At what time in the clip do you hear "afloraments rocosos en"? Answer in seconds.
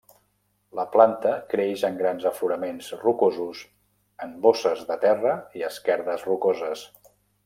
2.31-4.33